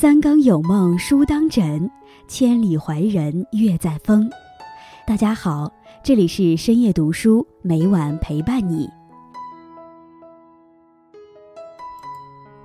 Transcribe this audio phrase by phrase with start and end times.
[0.00, 1.90] 三更有梦书当枕，
[2.26, 4.30] 千里怀人月在风。
[5.06, 5.70] 大家好，
[6.02, 8.88] 这里是深夜读书，每晚陪伴你。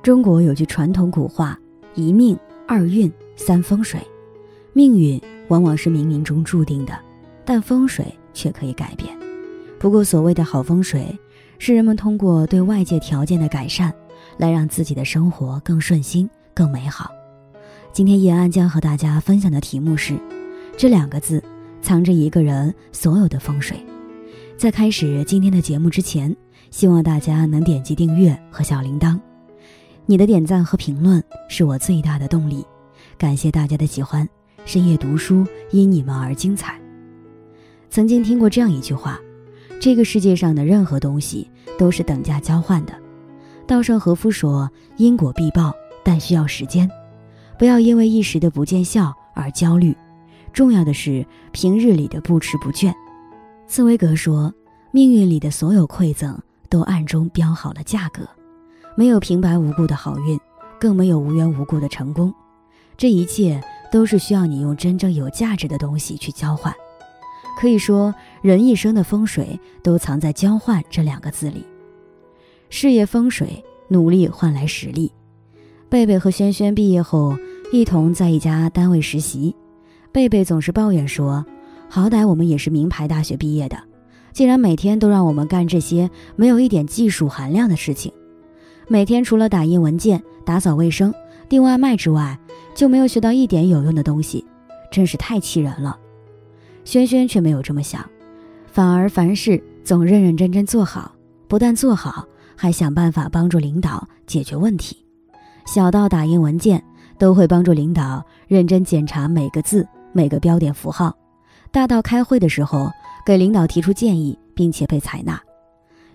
[0.00, 1.58] 中国有句传统古话：
[1.96, 4.00] 一命二运三风水。
[4.72, 6.96] 命运往往是冥冥中注定的，
[7.44, 9.12] 但风水却可以改变。
[9.80, 11.18] 不过，所谓的好风水，
[11.58, 13.92] 是人们通过对外界条件的改善，
[14.36, 16.30] 来让自己的生活更顺心。
[16.54, 17.10] 更美好。
[17.94, 20.18] 今天叶安将和大家分享的题目是：
[20.76, 21.40] 这两个字
[21.80, 23.76] 藏着一个人所有的风水。
[24.56, 26.34] 在开始今天的节目之前，
[26.72, 29.16] 希望大家能点击订阅和小铃铛。
[30.06, 32.66] 你的点赞和评论是我最大的动力。
[33.16, 34.28] 感谢大家的喜欢，
[34.64, 36.76] 深夜读书因你们而精彩。
[37.90, 39.20] 曾经听过这样一句话：
[39.78, 42.92] 这个世界上的任何东西都是等价交换的。
[43.68, 45.72] 稻盛和夫说：“因果必报。”
[46.06, 46.86] 但需要时间，
[47.58, 49.96] 不要因为一时的不见效而焦虑。
[50.52, 52.94] 重要的是平日里的不迟不倦。
[53.66, 54.54] 茨威格说
[54.92, 58.28] ：“命运里的所有馈赠都暗中标好了价格，
[58.96, 60.38] 没有平白无故的好运，
[60.78, 62.32] 更没有无缘无故的成功。
[62.96, 63.60] 这一切
[63.90, 66.72] 都是需要你用真正有价值的东西去交换。
[67.58, 71.64] 可以说，人一生的风水都藏在‘交换’这两个字里。
[72.70, 75.10] 事业风水，努力换来实力。”
[75.88, 77.36] 贝贝和轩轩毕业后
[77.72, 79.54] 一同在一家单位实习，
[80.10, 81.44] 贝贝总是抱怨说
[81.88, 83.78] ：“好歹我们也是名牌大学毕业的，
[84.32, 88.12] 竟然每天都让我们干这些没有一点技术含量的事情。
[88.88, 91.14] 每天除了打印文件、打扫卫生、
[91.48, 92.36] 订外卖之外，
[92.74, 94.44] 就没有学到一点有用的东西，
[94.90, 95.96] 真是太气人了。”
[96.84, 98.04] 轩轩却没有这么想，
[98.66, 101.14] 反而凡事总认认真真做好，
[101.46, 102.26] 不但做好，
[102.56, 104.96] 还想办法帮助领导解决问题。
[105.64, 106.82] 小到打印文件，
[107.18, 111.10] 都会帮助领导认真检查每个字、每个标点符号；
[111.70, 112.90] 大到开会的时候
[113.24, 115.40] 给领导提出建议，并且被采纳。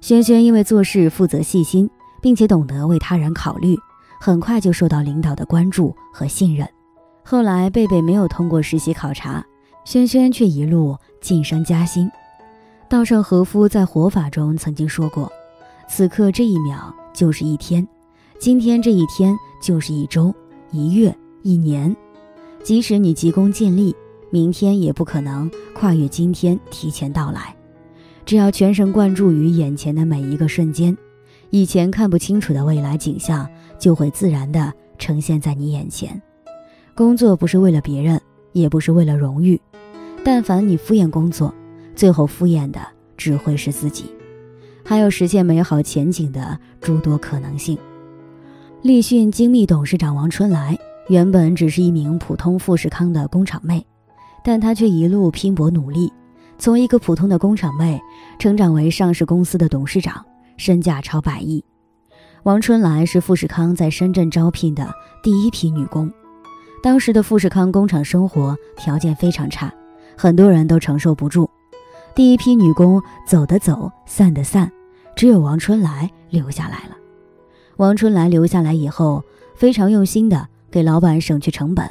[0.00, 1.88] 轩轩因为做事负责细心，
[2.20, 3.76] 并且懂得为他人考虑，
[4.20, 6.68] 很快就受到领导的关注和信任。
[7.24, 9.44] 后来贝贝没有通过实习考察，
[9.84, 12.10] 轩轩却一路晋升加薪。
[12.88, 15.30] 稻盛和夫在《活法》中曾经说过
[15.88, 17.86] ：“此刻这一秒就是一天。”
[18.38, 20.32] 今天这一天就是一周、
[20.70, 21.12] 一月、
[21.42, 21.94] 一年，
[22.62, 23.92] 即使你急功近利，
[24.30, 27.52] 明天也不可能跨越今天提前到来。
[28.24, 30.96] 只要全神贯注于眼前的每一个瞬间，
[31.50, 36.22] 以前看不清楚的未来景象就会自然地呈现在你眼前。
[36.94, 38.20] 工作不是为了别人，
[38.52, 39.60] 也不是为了荣誉，
[40.22, 41.52] 但凡你敷衍工作，
[41.96, 42.80] 最后敷衍的
[43.16, 44.04] 只会是自己，
[44.84, 47.76] 还有实现美好前景的诸多可能性。
[48.80, 50.78] 立讯精密董事长王春来
[51.08, 53.84] 原本只是一名普通富士康的工厂妹，
[54.44, 56.12] 但她却一路拼搏努力，
[56.58, 58.00] 从一个普通的工厂妹
[58.38, 60.24] 成长为上市公司的董事长，
[60.56, 61.64] 身价超百亿。
[62.44, 64.88] 王春来是富士康在深圳招聘的
[65.24, 66.08] 第一批女工，
[66.80, 69.74] 当时的富士康工厂生活条件非常差，
[70.16, 71.50] 很多人都承受不住。
[72.14, 74.70] 第一批女工走的走，散的散，
[75.16, 76.97] 只有王春来留下来了。
[77.78, 79.22] 王春来留下来以后，
[79.54, 81.88] 非常用心的给老板省去成本，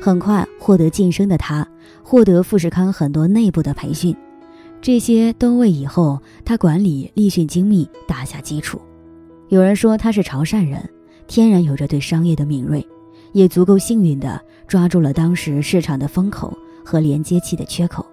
[0.00, 1.68] 很快获得晋升的他，
[2.02, 4.16] 获得富士康很多内部的培训，
[4.80, 8.80] 这些都为以后他管理立讯精密打下基础。
[9.48, 10.88] 有人说他是潮汕人，
[11.26, 12.86] 天然有着对商业的敏锐，
[13.32, 18.06] 也足够幸运的抓住了当时市场的风口和连接器的缺口。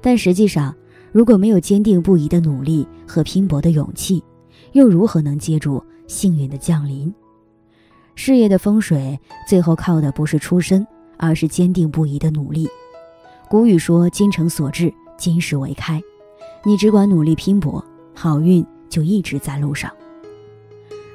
[0.00, 0.74] 但实际上，
[1.12, 4.24] 如果没有坚定不移的努力和拼搏的勇气，
[4.72, 5.84] 又如何能接住？
[6.08, 7.14] 幸运的降临，
[8.16, 10.84] 事业的风水最后靠的不是出身，
[11.16, 12.68] 而是坚定不移的努力。
[13.48, 16.02] 古语说：“精诚所至，金石为开。”
[16.66, 17.82] 你只管努力拼搏，
[18.14, 19.90] 好运就一直在路上。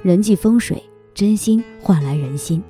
[0.02, 0.82] 人际风水，
[1.14, 2.64] 真心换来人心。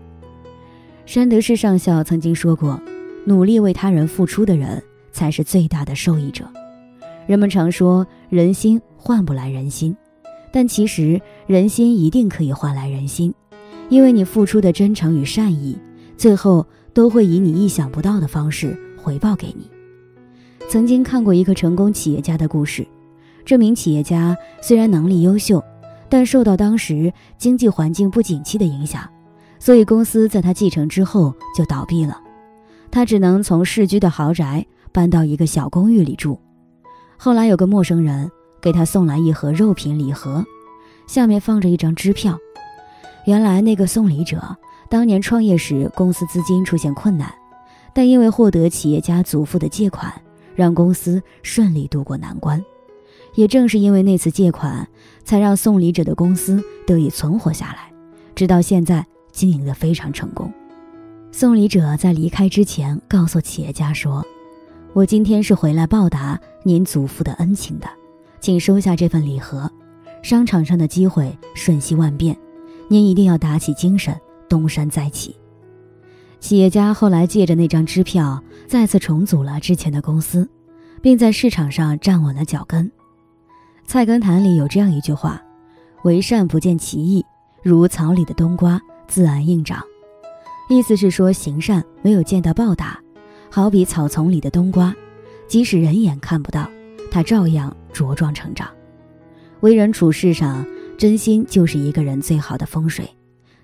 [1.06, 2.82] 山德士上校曾经说过
[3.26, 4.82] ：“努力为他人付出的人，
[5.12, 6.46] 才是最大的受益者。”
[7.28, 9.96] 人们常说：“人心换不来人心。”
[10.56, 13.34] 但其实，人心一定可以换来人心，
[13.90, 15.76] 因为你付出的真诚与善意，
[16.16, 16.64] 最后
[16.94, 19.68] 都会以你意想不到的方式回报给你。
[20.70, 22.86] 曾经看过一个成功企业家的故事，
[23.44, 25.60] 这名企业家虽然能力优秀，
[26.08, 29.10] 但受到当时经济环境不景气的影响，
[29.58, 32.22] 所以公司在他继承之后就倒闭了，
[32.92, 36.40] 他只能从市居的豪宅搬到一个小公寓里住。
[37.18, 38.30] 后来有个陌生人。
[38.64, 40.46] 给他送来一盒肉品礼盒，
[41.06, 42.40] 下面放着一张支票。
[43.26, 44.56] 原来那个送礼者
[44.90, 47.30] 当年创业时公司资金出现困难，
[47.94, 50.14] 但因为获得企业家祖父的借款，
[50.56, 52.64] 让公司顺利渡过难关。
[53.36, 54.88] 也正是因为那次借款，
[55.26, 57.92] 才让送礼者的公司得以存活下来，
[58.34, 60.50] 直到现在经营得非常成功。
[61.34, 64.24] 送礼者在离开之前告诉企业家说
[64.94, 67.88] ：“我今天是回来报答您祖父的恩情的，
[68.44, 69.72] 请收下这份礼盒。
[70.22, 72.38] 商场上的机会瞬息万变，
[72.90, 74.14] 您一定要打起精神，
[74.50, 75.34] 东山再起。”
[76.42, 80.46] 企业家后来借着那张支票，再次重组了之前的公司，
[81.02, 82.86] 并在市场上站稳了脚跟。
[83.86, 85.42] 《菜根谭》里有这样一句话
[86.04, 87.26] ：“为善不见其意，
[87.62, 89.82] 如草里的冬瓜，自然硬长。”
[90.68, 93.00] 意思是说，行善没有见到报答，
[93.50, 94.94] 好比草丛里的冬瓜，
[95.48, 96.70] 即使人眼看不到，
[97.10, 98.68] 它照样茁壮成长。
[99.62, 100.66] 为人处事上，
[100.98, 103.08] 真心就是一个人最好的风水。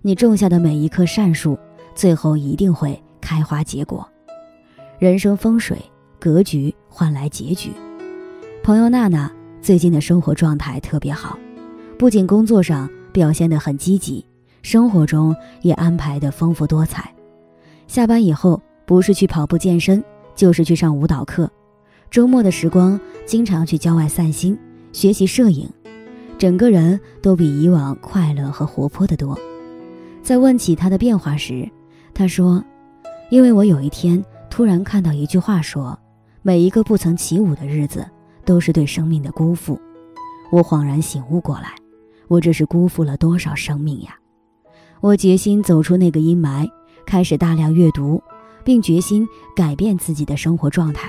[0.01, 1.57] 你种下的每一棵善树，
[1.95, 4.07] 最后一定会开花结果。
[4.99, 5.77] 人生风水
[6.19, 7.71] 格局换来结局。
[8.63, 9.29] 朋友娜娜。
[9.61, 11.37] 最近的生活状态特别好，
[11.97, 14.25] 不仅工作上表现得很积极，
[14.61, 17.13] 生活中也安排得丰富多彩。
[17.85, 20.01] 下班以后，不是去跑步健身，
[20.33, 21.51] 就是去上舞蹈课。
[22.11, 24.57] 周末的时光，经常去郊外散心，
[24.91, 25.69] 学习摄影，
[26.37, 29.37] 整个人都比以往快乐和活泼得多。
[30.23, 31.69] 在问起他的变化时，
[32.13, 32.63] 他说
[33.29, 35.97] ：“因为我有一天突然看到一句话，说
[36.41, 38.05] 每一个不曾起舞的日子。”
[38.45, 39.79] 都是对生命的辜负，
[40.51, 41.75] 我恍然醒悟过来，
[42.27, 44.17] 我这是辜负了多少生命呀！
[45.01, 46.67] 我决心走出那个阴霾，
[47.05, 48.19] 开始大量阅读，
[48.63, 51.07] 并决心改变自己的生活状态。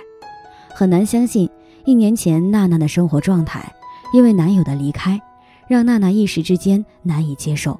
[0.80, 1.46] 很难相信，
[1.84, 3.70] 一年前娜娜的生活状态，
[4.14, 5.20] 因为男友的离开，
[5.68, 7.78] 让娜娜一时之间难以接受。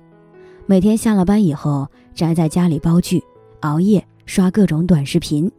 [0.67, 3.25] 每天下了班以后，宅在家里煲剧、
[3.61, 5.51] 熬夜、刷各种短视频，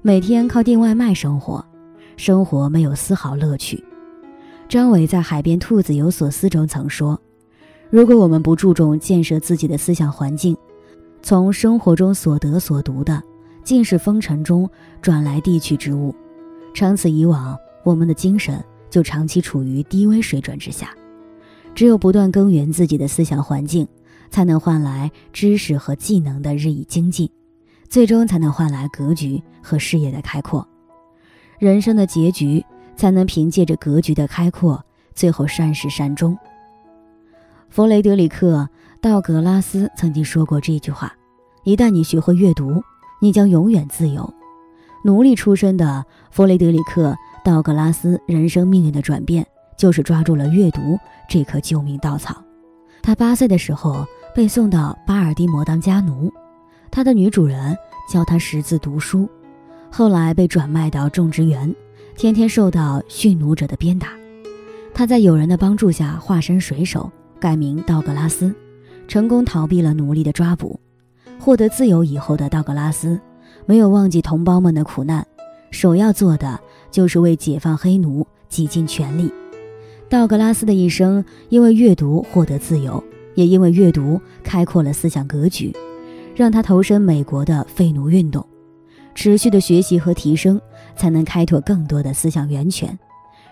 [0.00, 1.62] 每天靠订外卖生活。
[2.16, 3.84] 生活没有丝毫乐趣。
[4.66, 7.20] 张伟在《海边兔子有所思》中曾说
[7.92, 10.56] ：“如果我们不注重建设自己的思想环境，
[11.20, 13.22] 从生活中所得所读的，
[13.62, 14.66] 尽是风尘中
[15.02, 16.14] 转来地去之物，
[16.76, 20.94] 长此以往，我们的精神就长期处于低微水准之下。
[21.74, 23.88] 只有不断耕耘自己的思想环境，
[24.28, 27.30] 才能换来知识和技能的日益精进，
[27.88, 30.68] 最终才能换来格局和视野的开阔。”
[31.58, 32.62] 人生的结局
[32.94, 34.84] 才能凭借着格局的开阔，
[35.14, 36.36] 最后善始善终。
[37.70, 38.68] 弗雷德里克·
[39.00, 41.10] 道格拉斯曾经说过这句话
[41.64, 42.82] ：“一旦你学会阅读，
[43.22, 44.30] 你将永远自由。”
[45.06, 47.10] 奴隶出身的弗雷德里克·
[47.44, 50.98] 道格拉斯人生命运的转变，就是抓住了阅读
[51.28, 52.42] 这棵救命稻草。
[53.02, 54.04] 他八岁的时候
[54.34, 56.32] 被送到巴尔的摩当家奴，
[56.90, 57.78] 他的女主人
[58.12, 59.30] 教他识字读书。
[59.92, 61.72] 后来被转卖到种植园，
[62.16, 64.08] 天天受到驯奴者的鞭打。
[64.92, 67.08] 他在友人的帮助下化身水手，
[67.38, 68.52] 改名道格拉斯，
[69.06, 70.80] 成功逃避了奴隶的抓捕。
[71.38, 73.20] 获得自由以后的道格拉斯，
[73.66, 75.26] 没有忘记同胞们的苦难，
[75.70, 76.58] 首要做的
[76.90, 79.30] 就是为解放黑奴挤尽全力。
[80.08, 83.02] 道格拉斯的一生因为阅读获得自由，
[83.34, 85.74] 也因为阅读开阔了思想格局，
[86.34, 88.46] 让他投身美国的废奴运动。
[89.16, 90.60] 持续的学习和提升，
[90.94, 92.96] 才能开拓更多的思想源泉。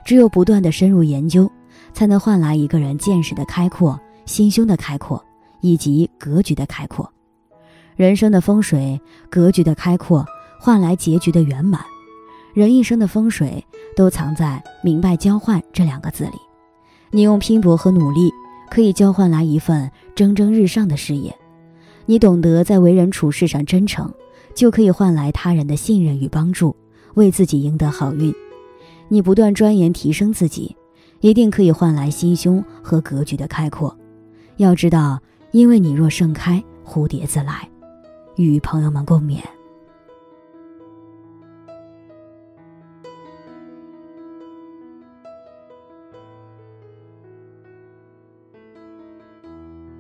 [0.05, 1.51] 只有不断的深入研究，
[1.93, 5.25] 才能换来一个人见识的开阔、心胸的开阔
[5.61, 7.11] 以及格局的开阔。
[7.97, 10.27] 人生的风水格局的开阔，
[10.59, 11.81] 换来结局的圆满。
[12.53, 13.65] 人一生的风水
[13.97, 16.33] 都藏在“明白交换”这两个字里。
[17.11, 18.33] 你用拼搏和努力，
[18.71, 21.35] 可以交换来一份蒸蒸日上的事业。
[22.07, 24.13] 你懂得在为人处事上真诚。
[24.55, 26.77] 就可以换来他人的信任与帮助，
[27.15, 28.33] 为自己赢得好运。
[29.09, 30.77] 你不断钻研提升自己，
[31.19, 33.99] 一定可以换来心胸和格局的开阔。
[34.59, 35.21] 要知道，
[35.51, 37.69] 因为你若盛开，蝴蝶自来。
[38.37, 39.39] 与朋友们共勉。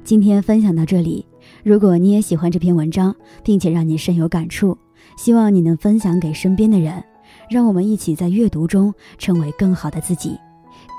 [0.03, 1.27] 今天分享到这里。
[1.63, 4.77] 如果你也喜欢这篇文章，并且让你深有感触，
[5.17, 7.03] 希望你能分享给身边的人，
[7.49, 10.39] 让我们一起在阅读中成为更好的自己。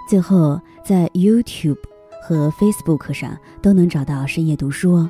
[0.09, 1.77] 最后，在 YouTube
[2.23, 5.09] 和 Facebook 上都能找到深夜读书哦，